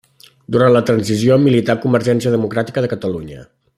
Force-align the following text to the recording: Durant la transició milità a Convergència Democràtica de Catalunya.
Durant 0.53 0.71
la 0.75 0.81
transició 0.87 1.37
milità 1.43 1.75
a 1.75 1.81
Convergència 1.85 2.33
Democràtica 2.37 2.85
de 2.87 2.91
Catalunya. 2.95 3.47